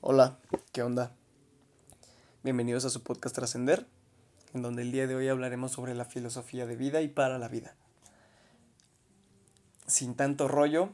Hola, 0.00 0.38
¿qué 0.70 0.84
onda? 0.84 1.10
Bienvenidos 2.44 2.84
a 2.84 2.90
su 2.90 3.02
podcast 3.02 3.34
Trascender, 3.34 3.84
en 4.54 4.62
donde 4.62 4.82
el 4.82 4.92
día 4.92 5.08
de 5.08 5.16
hoy 5.16 5.26
hablaremos 5.26 5.72
sobre 5.72 5.92
la 5.96 6.04
filosofía 6.04 6.66
de 6.66 6.76
vida 6.76 7.02
y 7.02 7.08
para 7.08 7.36
la 7.36 7.48
vida. 7.48 7.74
Sin 9.88 10.14
tanto 10.14 10.46
rollo, 10.46 10.90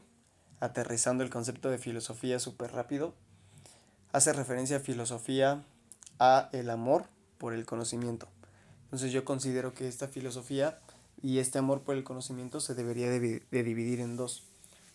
aterrizando 0.59 1.23
el 1.23 1.29
concepto 1.29 1.69
de 1.69 1.77
filosofía 1.77 2.39
súper 2.39 2.71
rápido, 2.71 3.13
hace 4.11 4.33
referencia 4.33 4.77
a 4.77 4.79
filosofía 4.79 5.63
a 6.17 6.49
el 6.51 6.71
amor 6.71 7.05
por 7.37 7.53
el 7.53 7.67
conocimiento. 7.67 8.27
Entonces 8.85 9.11
yo 9.11 9.23
considero 9.23 9.75
que 9.75 9.87
esta 9.87 10.07
filosofía 10.07 10.79
y 11.21 11.37
este 11.37 11.59
amor 11.59 11.81
por 11.81 11.95
el 11.95 12.03
conocimiento 12.03 12.59
se 12.59 12.73
debería 12.73 13.11
de, 13.11 13.43
dividir 13.51 13.99
en 13.99 14.17
dos. 14.17 14.45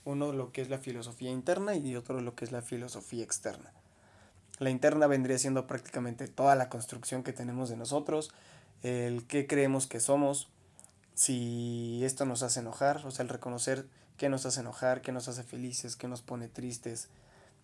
Uno 0.04 0.32
lo 0.32 0.50
que 0.50 0.62
es 0.62 0.68
la 0.68 0.78
filosofía 0.78 1.30
interna 1.30 1.76
y 1.76 1.94
otro 1.94 2.20
lo 2.20 2.34
que 2.34 2.44
es 2.44 2.50
la 2.50 2.62
filosofía 2.62 3.22
externa. 3.22 3.72
La 4.60 4.70
interna 4.70 5.06
vendría 5.06 5.38
siendo 5.38 5.66
prácticamente 5.66 6.28
toda 6.28 6.54
la 6.54 6.68
construcción 6.68 7.22
que 7.22 7.32
tenemos 7.32 7.70
de 7.70 7.76
nosotros, 7.76 8.30
el 8.82 9.26
qué 9.26 9.46
creemos 9.46 9.86
que 9.86 10.00
somos, 10.00 10.48
si 11.14 12.02
esto 12.04 12.26
nos 12.26 12.42
hace 12.42 12.60
enojar, 12.60 13.04
o 13.06 13.10
sea, 13.10 13.22
el 13.22 13.30
reconocer 13.30 13.86
qué 14.18 14.28
nos 14.28 14.44
hace 14.44 14.60
enojar, 14.60 15.00
qué 15.00 15.12
nos 15.12 15.28
hace 15.28 15.42
felices, 15.42 15.96
qué 15.96 16.08
nos 16.08 16.20
pone 16.20 16.46
tristes, 16.48 17.08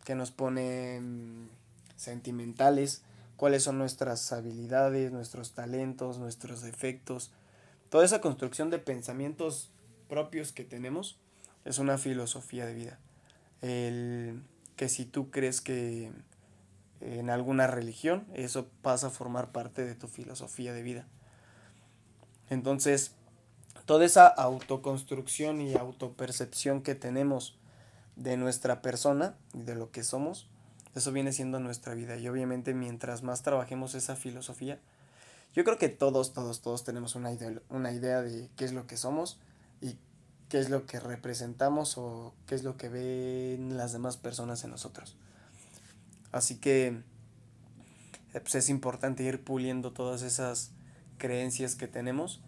qué 0.05 0.15
nos 0.15 0.31
pone 0.31 1.01
mm, 1.01 1.49
sentimentales, 1.97 3.03
cuáles 3.37 3.63
son 3.63 3.77
nuestras 3.77 4.33
habilidades, 4.33 5.13
nuestros 5.13 5.53
talentos, 5.53 6.19
nuestros 6.19 6.63
defectos. 6.63 7.31
Toda 7.91 8.07
esa 8.07 8.23
construcción 8.23 8.71
de 8.71 8.79
pensamientos 8.79 9.71
propios 10.09 10.53
que 10.53 10.65
tenemos 10.65 11.19
es 11.67 11.79
una 11.79 11.99
filosofía 11.99 12.65
de 12.65 12.75
vida. 12.75 12.99
El 13.61 14.43
que 14.77 14.89
si 14.89 15.05
tú 15.05 15.31
crees 15.31 15.61
que 15.61 16.11
en 17.01 17.31
alguna 17.31 17.67
religión, 17.67 18.27
eso 18.35 18.67
pasa 18.83 19.09
a 19.09 19.11
formar 19.11 19.53
parte 19.53 19.85
de 19.85 19.95
tu 19.95 20.09
filosofía 20.09 20.73
de 20.73 20.83
vida. 20.83 21.07
Entonces, 22.49 23.13
toda 23.85 24.05
esa 24.05 24.27
autoconstrucción 24.27 25.61
y 25.61 25.75
autopercepción 25.75 26.83
que 26.83 26.95
tenemos 26.95 27.59
de 28.17 28.37
nuestra 28.37 28.83
persona 28.83 29.37
y 29.53 29.63
de 29.63 29.75
lo 29.75 29.91
que 29.91 30.03
somos, 30.03 30.49
eso 30.95 31.13
viene 31.13 31.33
siendo 31.33 31.61
nuestra 31.61 31.95
vida. 31.95 32.17
Y 32.17 32.29
obviamente 32.29 32.73
mientras 32.73 33.23
más 33.23 33.43
trabajemos 33.43 33.95
esa 33.95 34.17
filosofía, 34.17 34.81
yo 35.55 35.65
creo 35.65 35.79
que 35.79 35.89
todos, 35.89 36.33
todos, 36.33 36.61
todos 36.61 36.85
tenemos 36.85 37.15
una 37.15 37.33
idea, 37.33 37.61
una 37.69 37.93
idea 37.93 38.23
de 38.23 38.49
qué 38.57 38.65
es 38.65 38.73
lo 38.73 38.87
que 38.87 38.97
somos 38.97 39.39
y 39.81 39.97
qué 40.49 40.59
es 40.59 40.71
lo 40.71 40.87
que 40.87 41.01
representamos 41.01 41.99
o 41.99 42.35
qué 42.47 42.55
es 42.55 42.65
lo 42.65 42.77
que 42.77 42.89
ven 42.89 43.77
las 43.77 43.93
demás 43.93 44.17
personas 44.17 44.65
en 44.65 44.71
nosotros. 44.71 45.17
Así 46.33 46.59
que 46.59 47.03
eh, 48.35 48.41
pues 48.41 48.55
es 48.55 48.69
importante 48.69 49.23
ir 49.23 49.43
puliendo 49.43 49.93
todas 49.93 50.23
esas 50.23 50.73
creencias 51.19 51.75
que 51.75 51.89
tenemos, 51.89 52.43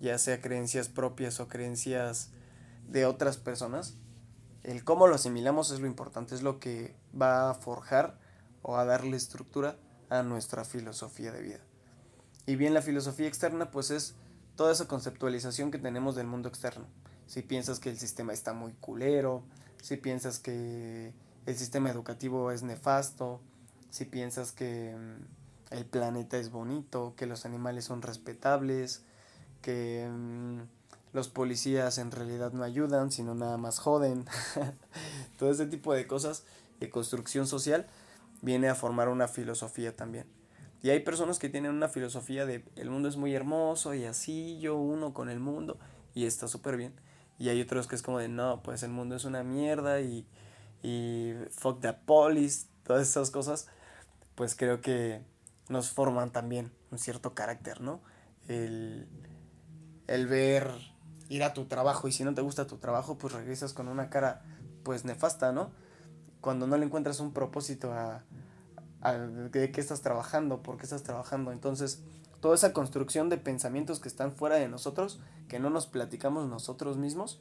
ya 0.00 0.18
sea 0.18 0.40
creencias 0.40 0.88
propias 0.88 1.40
o 1.40 1.48
creencias 1.48 2.30
de 2.88 3.06
otras 3.06 3.36
personas. 3.36 3.96
El 4.62 4.84
cómo 4.84 5.06
lo 5.06 5.14
asimilamos 5.14 5.70
es 5.70 5.80
lo 5.80 5.86
importante, 5.86 6.34
es 6.34 6.42
lo 6.42 6.58
que 6.60 6.96
va 7.20 7.50
a 7.50 7.54
forjar 7.54 8.18
o 8.62 8.76
a 8.78 8.84
darle 8.84 9.16
estructura 9.16 9.76
a 10.08 10.22
nuestra 10.22 10.64
filosofía 10.64 11.32
de 11.32 11.42
vida. 11.42 11.60
Y 12.46 12.56
bien 12.56 12.74
la 12.74 12.82
filosofía 12.82 13.26
externa 13.26 13.70
pues 13.70 13.90
es 13.90 14.14
toda 14.56 14.72
esa 14.72 14.88
conceptualización 14.88 15.70
que 15.70 15.78
tenemos 15.78 16.14
del 16.14 16.26
mundo 16.26 16.48
externo. 16.48 16.86
Si 17.26 17.42
piensas 17.42 17.80
que 17.80 17.90
el 17.90 17.98
sistema 17.98 18.32
está 18.32 18.52
muy 18.52 18.72
culero, 18.80 19.42
si 19.82 19.96
piensas 19.96 20.38
que 20.38 21.12
el 21.46 21.56
sistema 21.56 21.90
educativo 21.90 22.50
es 22.50 22.62
nefasto, 22.62 23.40
si 23.90 24.04
piensas 24.04 24.52
que 24.52 24.94
mm, 24.96 25.74
el 25.74 25.84
planeta 25.84 26.38
es 26.38 26.50
bonito, 26.50 27.14
que 27.16 27.26
los 27.26 27.44
animales 27.44 27.84
son 27.84 28.02
respetables, 28.02 29.02
que 29.62 30.08
mm, 30.10 30.60
los 31.12 31.28
policías 31.28 31.98
en 31.98 32.10
realidad 32.10 32.52
no 32.52 32.64
ayudan, 32.64 33.10
sino 33.12 33.34
nada 33.34 33.56
más 33.56 33.78
joden. 33.78 34.24
Todo 35.38 35.50
ese 35.50 35.66
tipo 35.66 35.94
de 35.94 36.06
cosas 36.06 36.44
de 36.80 36.90
construcción 36.90 37.46
social 37.46 37.86
viene 38.42 38.68
a 38.68 38.74
formar 38.74 39.08
una 39.08 39.28
filosofía 39.28 39.94
también. 39.94 40.26
Y 40.82 40.90
hay 40.90 41.00
personas 41.00 41.38
que 41.38 41.48
tienen 41.48 41.72
una 41.72 41.88
filosofía 41.88 42.44
de 42.44 42.64
el 42.76 42.90
mundo 42.90 43.08
es 43.08 43.16
muy 43.16 43.34
hermoso 43.34 43.94
y 43.94 44.04
así 44.04 44.58
yo 44.58 44.76
uno 44.76 45.14
con 45.14 45.30
el 45.30 45.40
mundo 45.40 45.78
y 46.14 46.26
está 46.26 46.48
súper 46.48 46.76
bien. 46.76 46.92
Y 47.38 47.48
hay 47.48 47.60
otros 47.60 47.86
que 47.86 47.94
es 47.94 48.02
como 48.02 48.18
de 48.18 48.28
no, 48.28 48.60
pues 48.62 48.82
el 48.82 48.90
mundo 48.90 49.16
es 49.16 49.24
una 49.24 49.42
mierda 49.42 50.00
y 50.00 50.26
y 50.84 51.32
fuck 51.50 51.80
the 51.80 51.94
police, 51.94 52.66
todas 52.82 53.08
esas 53.08 53.30
cosas, 53.30 53.68
pues 54.34 54.54
creo 54.54 54.82
que 54.82 55.22
nos 55.70 55.90
forman 55.90 56.30
también 56.30 56.70
un 56.90 56.98
cierto 56.98 57.34
carácter, 57.34 57.80
¿no? 57.80 58.02
El, 58.48 59.08
el 60.06 60.26
ver 60.26 60.70
ir 61.30 61.42
a 61.42 61.54
tu 61.54 61.64
trabajo 61.64 62.06
y 62.06 62.12
si 62.12 62.22
no 62.22 62.34
te 62.34 62.42
gusta 62.42 62.66
tu 62.66 62.76
trabajo, 62.76 63.16
pues 63.16 63.32
regresas 63.32 63.72
con 63.72 63.88
una 63.88 64.10
cara 64.10 64.42
pues 64.82 65.06
nefasta, 65.06 65.52
¿no? 65.52 65.70
Cuando 66.42 66.66
no 66.66 66.76
le 66.76 66.84
encuentras 66.84 67.18
un 67.18 67.32
propósito 67.32 67.90
a, 67.90 68.22
a 69.00 69.12
de 69.14 69.72
qué 69.72 69.80
estás 69.80 70.02
trabajando, 70.02 70.62
por 70.62 70.76
qué 70.76 70.82
estás 70.82 71.02
trabajando. 71.02 71.50
Entonces, 71.50 72.02
toda 72.40 72.56
esa 72.56 72.74
construcción 72.74 73.30
de 73.30 73.38
pensamientos 73.38 74.00
que 74.00 74.08
están 74.08 74.32
fuera 74.32 74.56
de 74.56 74.68
nosotros, 74.68 75.18
que 75.48 75.58
no 75.58 75.70
nos 75.70 75.86
platicamos 75.86 76.46
nosotros 76.46 76.98
mismos, 76.98 77.40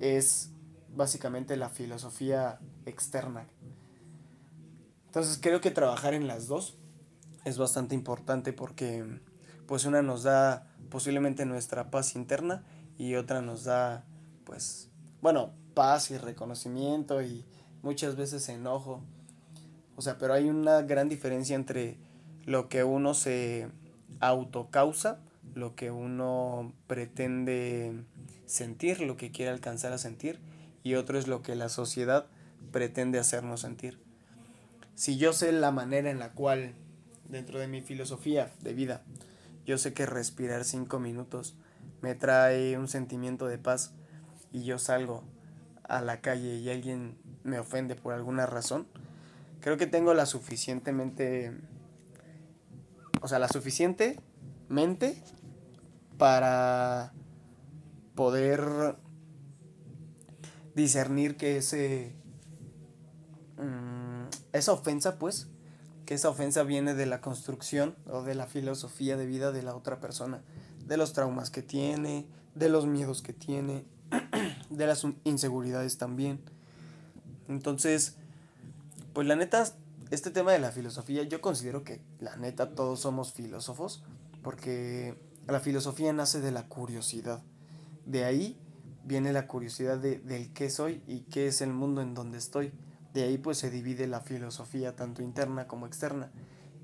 es 0.00 0.50
básicamente 0.94 1.56
la 1.56 1.68
filosofía 1.68 2.58
externa. 2.86 3.46
Entonces 5.06 5.38
creo 5.40 5.60
que 5.60 5.70
trabajar 5.70 6.14
en 6.14 6.26
las 6.26 6.46
dos 6.46 6.76
es 7.44 7.58
bastante 7.58 7.94
importante 7.94 8.52
porque 8.52 9.20
pues 9.66 9.84
una 9.84 10.02
nos 10.02 10.22
da 10.22 10.68
posiblemente 10.90 11.46
nuestra 11.46 11.90
paz 11.90 12.14
interna 12.14 12.64
y 12.98 13.14
otra 13.14 13.40
nos 13.40 13.64
da 13.64 14.04
pues 14.44 14.90
bueno 15.22 15.52
paz 15.74 16.10
y 16.10 16.18
reconocimiento 16.18 17.22
y 17.22 17.44
muchas 17.82 18.16
veces 18.16 18.48
enojo. 18.48 19.02
O 19.96 20.02
sea, 20.02 20.18
pero 20.18 20.34
hay 20.34 20.48
una 20.48 20.82
gran 20.82 21.08
diferencia 21.08 21.56
entre 21.56 21.98
lo 22.44 22.68
que 22.68 22.84
uno 22.84 23.14
se 23.14 23.68
autocausa, 24.20 25.20
lo 25.54 25.74
que 25.74 25.90
uno 25.90 26.72
pretende 26.86 28.04
sentir, 28.46 29.00
lo 29.00 29.16
que 29.16 29.30
quiere 29.30 29.50
alcanzar 29.50 29.92
a 29.92 29.98
sentir 29.98 30.40
y 30.82 30.94
otro 30.94 31.18
es 31.18 31.28
lo 31.28 31.42
que 31.42 31.54
la 31.54 31.68
sociedad 31.68 32.26
pretende 32.72 33.18
hacernos 33.18 33.60
sentir. 33.60 33.98
Si 34.94 35.16
yo 35.16 35.32
sé 35.32 35.52
la 35.52 35.70
manera 35.70 36.10
en 36.10 36.18
la 36.18 36.32
cual, 36.32 36.74
dentro 37.28 37.58
de 37.58 37.68
mi 37.68 37.80
filosofía 37.80 38.50
de 38.60 38.74
vida, 38.74 39.02
yo 39.66 39.78
sé 39.78 39.92
que 39.92 40.06
respirar 40.06 40.64
cinco 40.64 40.98
minutos 40.98 41.54
me 42.02 42.14
trae 42.14 42.78
un 42.78 42.88
sentimiento 42.88 43.46
de 43.46 43.58
paz 43.58 43.92
y 44.52 44.64
yo 44.64 44.78
salgo 44.78 45.22
a 45.84 46.00
la 46.00 46.20
calle 46.20 46.56
y 46.56 46.70
alguien 46.70 47.18
me 47.42 47.58
ofende 47.58 47.94
por 47.94 48.14
alguna 48.14 48.46
razón, 48.46 48.86
creo 49.60 49.76
que 49.76 49.86
tengo 49.86 50.14
la 50.14 50.26
suficientemente, 50.26 51.52
o 53.22 53.28
sea, 53.28 53.38
la 53.38 53.48
suficiente 53.48 54.20
mente 54.68 55.22
para 56.16 57.12
poder 58.14 58.96
discernir 60.74 61.36
que 61.36 61.56
ese 61.56 62.14
mm, 63.58 64.28
esa 64.52 64.72
ofensa 64.72 65.18
pues 65.18 65.48
que 66.06 66.14
esa 66.14 66.28
ofensa 66.28 66.62
viene 66.62 66.94
de 66.94 67.06
la 67.06 67.20
construcción 67.20 67.94
o 68.08 68.22
de 68.22 68.34
la 68.34 68.46
filosofía 68.46 69.16
de 69.16 69.26
vida 69.26 69.52
de 69.52 69.62
la 69.62 69.74
otra 69.74 70.00
persona 70.00 70.42
de 70.86 70.96
los 70.96 71.12
traumas 71.12 71.50
que 71.50 71.62
tiene 71.62 72.26
de 72.54 72.68
los 72.68 72.86
miedos 72.86 73.22
que 73.22 73.32
tiene 73.32 73.84
de 74.70 74.86
las 74.86 75.06
inseguridades 75.24 75.98
también. 75.98 76.40
Entonces 77.48 78.16
pues 79.12 79.26
la 79.26 79.36
neta 79.36 79.64
este 80.10 80.30
tema 80.30 80.52
de 80.52 80.58
la 80.58 80.72
filosofía 80.72 81.22
yo 81.24 81.40
considero 81.40 81.84
que 81.84 82.00
la 82.18 82.36
neta 82.36 82.74
todos 82.74 83.00
somos 83.00 83.32
filósofos 83.32 84.02
porque 84.42 85.16
la 85.46 85.60
filosofía 85.60 86.12
nace 86.12 86.40
de 86.40 86.52
la 86.52 86.66
curiosidad. 86.66 87.42
De 88.06 88.24
ahí 88.24 88.58
viene 89.04 89.32
la 89.32 89.46
curiosidad 89.46 89.98
de, 89.98 90.18
del 90.18 90.52
qué 90.52 90.70
soy 90.70 91.02
y 91.06 91.20
qué 91.20 91.46
es 91.46 91.60
el 91.60 91.72
mundo 91.72 92.02
en 92.02 92.14
donde 92.14 92.38
estoy. 92.38 92.72
De 93.14 93.24
ahí 93.24 93.38
pues 93.38 93.58
se 93.58 93.70
divide 93.70 94.06
la 94.06 94.20
filosofía 94.20 94.94
tanto 94.94 95.22
interna 95.22 95.66
como 95.66 95.86
externa. 95.86 96.30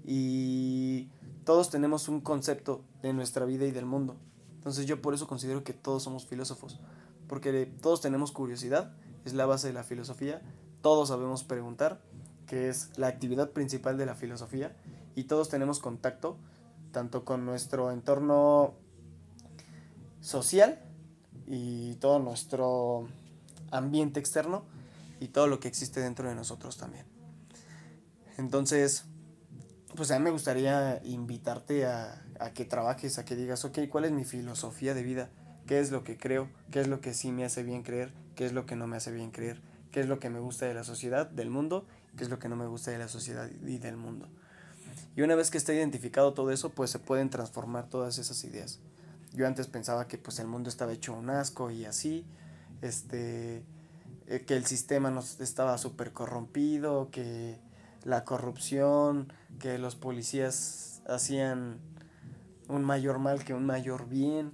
Y 0.04 1.08
todos 1.44 1.70
tenemos 1.70 2.08
un 2.08 2.20
concepto 2.20 2.84
de 3.02 3.12
nuestra 3.12 3.44
vida 3.44 3.66
y 3.66 3.70
del 3.70 3.86
mundo. 3.86 4.16
Entonces 4.56 4.86
yo 4.86 5.00
por 5.00 5.14
eso 5.14 5.26
considero 5.26 5.62
que 5.62 5.72
todos 5.72 6.02
somos 6.02 6.26
filósofos. 6.26 6.80
Porque 7.28 7.66
todos 7.80 8.00
tenemos 8.00 8.32
curiosidad, 8.32 8.92
es 9.24 9.34
la 9.34 9.46
base 9.46 9.68
de 9.68 9.72
la 9.72 9.84
filosofía. 9.84 10.42
Todos 10.80 11.08
sabemos 11.08 11.44
preguntar, 11.44 12.00
que 12.46 12.68
es 12.68 12.96
la 12.96 13.08
actividad 13.08 13.50
principal 13.50 13.96
de 13.98 14.06
la 14.06 14.14
filosofía. 14.14 14.76
Y 15.14 15.24
todos 15.24 15.48
tenemos 15.48 15.80
contacto 15.80 16.38
tanto 16.92 17.24
con 17.24 17.44
nuestro 17.44 17.90
entorno 17.90 18.74
social 20.20 20.85
y 21.46 21.94
todo 21.96 22.18
nuestro 22.18 23.08
ambiente 23.70 24.20
externo 24.20 24.64
y 25.20 25.28
todo 25.28 25.46
lo 25.46 25.60
que 25.60 25.68
existe 25.68 26.00
dentro 26.00 26.28
de 26.28 26.34
nosotros 26.34 26.76
también. 26.76 27.06
Entonces, 28.38 29.04
pues 29.94 30.10
a 30.10 30.18
mí 30.18 30.24
me 30.24 30.30
gustaría 30.30 31.00
invitarte 31.04 31.86
a, 31.86 32.22
a 32.38 32.50
que 32.50 32.64
trabajes, 32.64 33.18
a 33.18 33.24
que 33.24 33.36
digas, 33.36 33.64
ok, 33.64 33.78
¿cuál 33.88 34.04
es 34.04 34.12
mi 34.12 34.24
filosofía 34.24 34.94
de 34.94 35.02
vida? 35.02 35.30
¿Qué 35.66 35.80
es 35.80 35.90
lo 35.90 36.04
que 36.04 36.16
creo? 36.16 36.48
¿Qué 36.70 36.80
es 36.80 36.86
lo 36.86 37.00
que 37.00 37.14
sí 37.14 37.32
me 37.32 37.44
hace 37.44 37.62
bien 37.62 37.82
creer? 37.82 38.12
¿Qué 38.34 38.46
es 38.46 38.52
lo 38.52 38.66
que 38.66 38.76
no 38.76 38.86
me 38.86 38.96
hace 38.96 39.10
bien 39.10 39.30
creer? 39.30 39.60
¿Qué 39.90 40.00
es 40.00 40.08
lo 40.08 40.18
que 40.18 40.30
me 40.30 40.38
gusta 40.38 40.66
de 40.66 40.74
la 40.74 40.84
sociedad, 40.84 41.28
del 41.28 41.50
mundo? 41.50 41.86
¿Qué 42.16 42.24
es 42.24 42.30
lo 42.30 42.38
que 42.38 42.48
no 42.48 42.56
me 42.56 42.66
gusta 42.66 42.90
de 42.90 42.98
la 42.98 43.08
sociedad 43.08 43.50
y 43.66 43.78
del 43.78 43.96
mundo? 43.96 44.28
Y 45.16 45.22
una 45.22 45.34
vez 45.34 45.50
que 45.50 45.58
esté 45.58 45.74
identificado 45.74 46.34
todo 46.34 46.50
eso, 46.50 46.70
pues 46.70 46.90
se 46.90 46.98
pueden 46.98 47.30
transformar 47.30 47.88
todas 47.88 48.18
esas 48.18 48.44
ideas. 48.44 48.78
Yo 49.36 49.46
antes 49.46 49.66
pensaba 49.66 50.08
que 50.08 50.16
pues 50.16 50.38
el 50.38 50.46
mundo 50.46 50.70
estaba 50.70 50.92
hecho 50.92 51.12
un 51.12 51.28
asco 51.28 51.70
y 51.70 51.84
así, 51.84 52.24
este, 52.80 53.64
eh, 54.26 54.44
que 54.46 54.56
el 54.56 54.64
sistema 54.64 55.10
nos 55.10 55.40
estaba 55.40 55.76
súper 55.76 56.12
corrompido, 56.12 57.10
que 57.10 57.60
la 58.02 58.24
corrupción, 58.24 59.30
que 59.58 59.76
los 59.76 59.94
policías 59.94 61.02
hacían 61.06 61.80
un 62.68 62.82
mayor 62.82 63.18
mal 63.18 63.44
que 63.44 63.52
un 63.52 63.66
mayor 63.66 64.08
bien. 64.08 64.52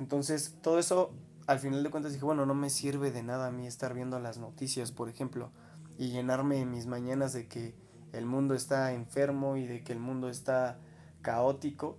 Entonces, 0.00 0.56
todo 0.60 0.80
eso, 0.80 1.12
al 1.46 1.60
final 1.60 1.82
de 1.84 1.90
cuentas 1.90 2.12
dije, 2.12 2.24
bueno, 2.24 2.46
no 2.46 2.54
me 2.54 2.70
sirve 2.70 3.12
de 3.12 3.22
nada 3.22 3.46
a 3.46 3.50
mí 3.52 3.66
estar 3.66 3.94
viendo 3.94 4.18
las 4.18 4.38
noticias, 4.38 4.90
por 4.90 5.08
ejemplo, 5.08 5.52
y 5.96 6.10
llenarme 6.10 6.64
mis 6.66 6.86
mañanas 6.86 7.32
de 7.32 7.46
que 7.46 7.76
el 8.12 8.26
mundo 8.26 8.54
está 8.54 8.92
enfermo 8.92 9.56
y 9.56 9.66
de 9.66 9.84
que 9.84 9.92
el 9.92 10.00
mundo 10.00 10.28
está 10.28 10.78
caótico. 11.22 11.96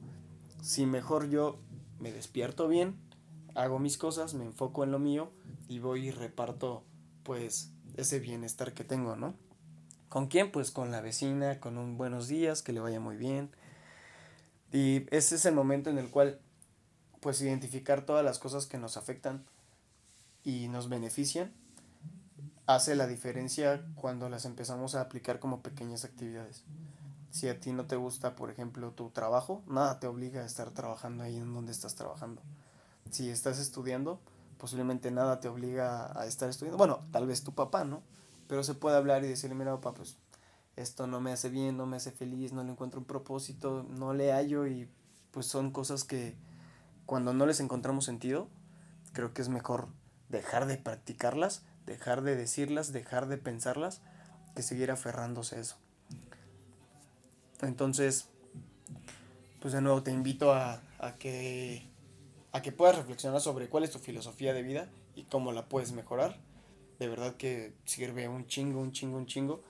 Si 0.61 0.85
mejor 0.85 1.29
yo 1.29 1.59
me 1.99 2.11
despierto 2.11 2.67
bien, 2.67 2.95
hago 3.55 3.79
mis 3.79 3.97
cosas, 3.97 4.33
me 4.33 4.45
enfoco 4.45 4.83
en 4.83 4.91
lo 4.91 4.99
mío 4.99 5.31
y 5.67 5.79
voy 5.79 6.07
y 6.07 6.11
reparto 6.11 6.83
pues 7.23 7.71
ese 7.97 8.19
bienestar 8.19 8.73
que 8.73 8.83
tengo, 8.83 9.15
¿no? 9.15 9.35
¿Con 10.07 10.27
quién? 10.27 10.51
Pues 10.51 10.71
con 10.71 10.91
la 10.91 11.01
vecina, 11.01 11.59
con 11.59 11.77
un 11.77 11.97
buenos 11.97 12.27
días, 12.27 12.63
que 12.63 12.73
le 12.73 12.79
vaya 12.79 12.99
muy 12.99 13.15
bien. 13.15 13.51
Y 14.71 15.05
ese 15.15 15.35
es 15.35 15.45
el 15.45 15.53
momento 15.53 15.89
en 15.89 15.97
el 15.97 16.09
cual 16.09 16.39
pues 17.19 17.41
identificar 17.41 18.05
todas 18.05 18.23
las 18.23 18.39
cosas 18.39 18.65
que 18.65 18.77
nos 18.77 18.97
afectan 18.97 19.45
y 20.43 20.67
nos 20.69 20.89
benefician 20.89 21.51
hace 22.65 22.95
la 22.95 23.07
diferencia 23.07 23.83
cuando 23.95 24.29
las 24.29 24.45
empezamos 24.45 24.95
a 24.95 25.01
aplicar 25.01 25.39
como 25.39 25.61
pequeñas 25.61 26.05
actividades. 26.05 26.63
Si 27.31 27.47
a 27.47 27.59
ti 27.59 27.71
no 27.71 27.85
te 27.85 27.95
gusta, 27.95 28.35
por 28.35 28.49
ejemplo, 28.49 28.91
tu 28.91 29.09
trabajo, 29.09 29.63
nada 29.67 29.99
te 29.99 30.07
obliga 30.07 30.41
a 30.41 30.45
estar 30.45 30.71
trabajando 30.71 31.23
ahí 31.23 31.37
en 31.37 31.53
donde 31.53 31.71
estás 31.71 31.95
trabajando. 31.95 32.41
Si 33.11 33.29
estás 33.29 33.59
estudiando, 33.59 34.19
posiblemente 34.57 35.11
nada 35.11 35.39
te 35.39 35.47
obliga 35.47 36.19
a 36.19 36.25
estar 36.25 36.49
estudiando. 36.49 36.77
Bueno, 36.77 37.05
tal 37.11 37.27
vez 37.27 37.43
tu 37.43 37.53
papá, 37.53 37.83
¿no? 37.83 38.01
Pero 38.47 38.63
se 38.63 38.73
puede 38.73 38.97
hablar 38.97 39.23
y 39.23 39.27
decirle, 39.27 39.55
mira, 39.55 39.75
papá, 39.75 39.93
pues 39.93 40.17
esto 40.75 41.07
no 41.07 41.19
me 41.19 41.31
hace 41.31 41.49
bien, 41.49 41.77
no 41.77 41.85
me 41.85 41.97
hace 41.97 42.11
feliz, 42.11 42.53
no 42.53 42.63
le 42.63 42.71
encuentro 42.71 42.99
un 42.99 43.05
propósito, 43.05 43.83
no 43.83 44.13
le 44.13 44.31
hallo 44.31 44.65
y 44.65 44.89
pues 45.31 45.45
son 45.45 45.71
cosas 45.71 46.03
que 46.03 46.35
cuando 47.05 47.33
no 47.33 47.45
les 47.45 47.59
encontramos 47.59 48.05
sentido, 48.05 48.47
creo 49.13 49.33
que 49.33 49.41
es 49.41 49.49
mejor 49.49 49.87
dejar 50.29 50.67
de 50.67 50.77
practicarlas, 50.77 51.63
dejar 51.85 52.21
de 52.21 52.35
decirlas, 52.35 52.93
dejar 52.93 53.27
de 53.27 53.37
pensarlas, 53.37 54.01
que 54.55 54.61
seguir 54.61 54.91
aferrándose 54.91 55.55
a 55.55 55.59
eso. 55.59 55.77
Entonces, 57.61 58.27
pues 59.59 59.73
de 59.73 59.81
nuevo 59.81 60.03
te 60.03 60.11
invito 60.11 60.53
a, 60.53 60.81
a, 60.99 61.15
que, 61.15 61.83
a 62.51 62.61
que 62.61 62.71
puedas 62.71 62.97
reflexionar 62.97 63.41
sobre 63.41 63.67
cuál 63.69 63.83
es 63.83 63.91
tu 63.91 63.99
filosofía 63.99 64.53
de 64.53 64.63
vida 64.63 64.89
y 65.15 65.23
cómo 65.23 65.51
la 65.51 65.67
puedes 65.67 65.91
mejorar 65.91 66.37
de 66.99 67.07
verdad 67.07 67.35
que 67.35 67.73
sirve 67.85 68.27
un 68.27 68.45
chingo, 68.45 68.81
un 68.81 68.91
chingo, 68.91 69.17
un 69.17 69.25
chingo. 69.25 69.61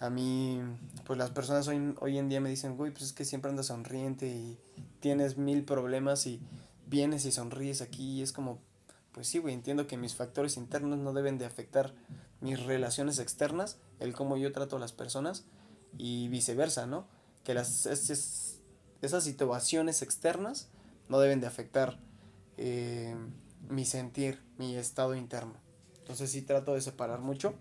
A 0.00 0.10
mí, 0.10 0.60
pues 1.04 1.18
las 1.18 1.30
personas 1.30 1.68
hoy, 1.68 1.94
hoy 2.00 2.18
en 2.18 2.28
día 2.28 2.40
me 2.40 2.48
dicen, 2.48 2.76
güey, 2.76 2.90
pues 2.90 3.04
es 3.04 3.12
que 3.12 3.24
siempre 3.24 3.50
andas 3.50 3.66
sonriente 3.66 4.26
y 4.26 4.58
tienes 5.00 5.36
mil 5.36 5.64
problemas 5.64 6.26
y 6.26 6.40
vienes 6.86 7.26
y 7.26 7.32
sonríes 7.32 7.82
aquí 7.82 8.18
y 8.18 8.22
es 8.22 8.32
como, 8.32 8.58
pues 9.12 9.28
sí, 9.28 9.38
güey, 9.38 9.54
entiendo 9.54 9.86
que 9.86 9.98
mis 9.98 10.14
factores 10.14 10.56
internos 10.56 10.98
no 10.98 11.12
deben 11.12 11.36
de 11.36 11.44
afectar 11.44 11.92
mis 12.40 12.62
relaciones 12.62 13.18
externas, 13.18 13.78
el 13.98 14.14
cómo 14.14 14.36
yo 14.36 14.52
trato 14.52 14.76
a 14.76 14.80
las 14.80 14.92
personas 14.92 15.44
y 15.96 16.28
viceversa, 16.28 16.86
¿no? 16.86 17.06
Que 17.44 17.54
las, 17.54 17.86
esas 17.86 19.24
situaciones 19.24 20.02
externas 20.02 20.68
no 21.08 21.18
deben 21.18 21.40
de 21.40 21.46
afectar 21.46 21.98
eh, 22.56 23.16
mi 23.68 23.84
sentir, 23.84 24.40
mi 24.58 24.76
estado 24.76 25.14
interno. 25.14 25.54
Entonces 26.00 26.30
sí 26.30 26.42
trato 26.42 26.74
de 26.74 26.80
separar 26.80 27.20
mucho 27.20 27.54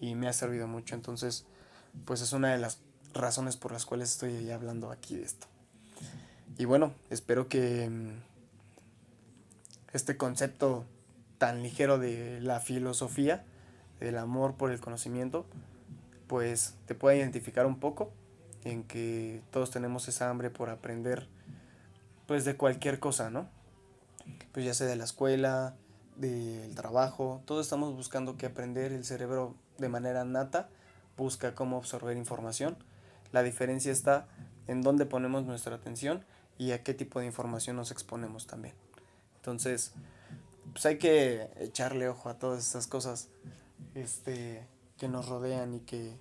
y 0.00 0.14
me 0.14 0.28
ha 0.28 0.32
servido 0.32 0.66
mucho. 0.66 0.94
Entonces, 0.94 1.46
pues 2.04 2.20
es 2.20 2.32
una 2.32 2.52
de 2.52 2.58
las 2.58 2.78
razones 3.14 3.56
por 3.56 3.72
las 3.72 3.86
cuales 3.86 4.12
estoy 4.12 4.50
hablando 4.50 4.90
aquí 4.90 5.16
de 5.16 5.24
esto. 5.24 5.46
Y 6.58 6.64
bueno, 6.64 6.92
espero 7.10 7.48
que 7.48 7.88
mm, 7.88 8.20
este 9.92 10.16
concepto 10.16 10.84
tan 11.38 11.62
ligero 11.62 11.98
de 11.98 12.40
la 12.40 12.60
filosofía, 12.60 13.44
del 14.00 14.18
amor 14.18 14.54
por 14.54 14.70
el 14.70 14.80
conocimiento, 14.80 15.46
pues 16.28 16.74
te 16.86 16.94
pueda 16.94 17.16
identificar 17.16 17.66
un 17.66 17.80
poco 17.80 18.12
en 18.64 18.84
que 18.84 19.42
todos 19.50 19.70
tenemos 19.70 20.06
esa 20.08 20.30
hambre 20.30 20.50
por 20.50 20.70
aprender 20.70 21.26
pues 22.26 22.44
de 22.44 22.56
cualquier 22.56 23.00
cosa, 23.00 23.30
¿no? 23.30 23.48
Pues 24.52 24.66
ya 24.66 24.74
sea 24.74 24.86
de 24.86 24.96
la 24.96 25.04
escuela, 25.04 25.74
del 26.16 26.74
trabajo, 26.74 27.40
todos 27.46 27.64
estamos 27.64 27.94
buscando 27.94 28.36
que 28.36 28.46
aprender 28.46 28.92
el 28.92 29.04
cerebro 29.04 29.54
de 29.78 29.88
manera 29.88 30.24
nata, 30.24 30.68
busca 31.16 31.54
cómo 31.54 31.78
absorber 31.78 32.16
información. 32.16 32.76
La 33.32 33.42
diferencia 33.42 33.90
está 33.90 34.26
en 34.66 34.82
dónde 34.82 35.06
ponemos 35.06 35.44
nuestra 35.44 35.76
atención 35.76 36.24
y 36.58 36.72
a 36.72 36.82
qué 36.82 36.92
tipo 36.92 37.20
de 37.20 37.26
información 37.26 37.76
nos 37.76 37.90
exponemos 37.90 38.46
también. 38.46 38.74
Entonces, 39.36 39.92
pues 40.72 40.84
hay 40.84 40.98
que 40.98 41.48
echarle 41.58 42.08
ojo 42.08 42.28
a 42.28 42.34
todas 42.34 42.66
estas 42.66 42.86
cosas 42.86 43.28
este, 43.94 44.66
que 44.98 45.08
nos 45.08 45.28
rodean 45.28 45.74
y 45.74 45.80
que, 45.80 46.16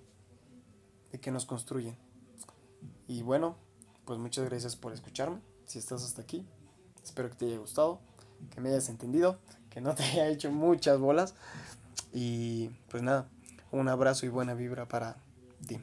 y 1.12 1.18
que 1.18 1.32
nos 1.32 1.46
construyen. 1.46 1.96
Y 3.08 3.24
bueno, 3.24 3.56
pues 4.06 4.20
muchas 4.20 4.46
gracias 4.46 4.76
por 4.76 4.94
escucharme. 4.94 5.40
Si 5.66 5.80
estás 5.80 6.04
hasta 6.04 6.22
aquí, 6.22 6.46
espero 7.04 7.30
que 7.30 7.36
te 7.36 7.46
haya 7.46 7.58
gustado, 7.58 8.00
que 8.54 8.62
me 8.62 8.70
hayas 8.70 8.90
entendido 8.90 9.38
que 9.78 9.82
no 9.82 9.94
te 9.94 10.02
haya 10.04 10.28
hecho 10.28 10.52
muchas 10.52 11.00
bolas. 11.00 11.36
Y 12.12 12.70
pues 12.90 13.04
nada, 13.04 13.30
un 13.72 13.88
abrazo 13.90 14.26
y 14.26 14.30
buena 14.30 14.56
vibra 14.56 14.88
para 14.88 15.18
ti. 15.68 15.80